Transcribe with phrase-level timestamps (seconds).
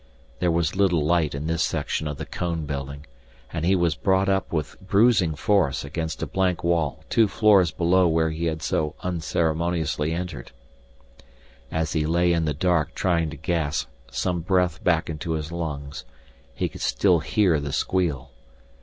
[0.39, 3.05] There was little light in this section of the cone building,
[3.53, 8.07] and he was brought up with bruising force against a blank wall two floors below
[8.07, 10.53] where he had so unceremoniously entered.
[11.71, 16.03] As he lay in the dark trying to gasp some breath back into his lungs,
[16.55, 18.31] he could still hear the squeal.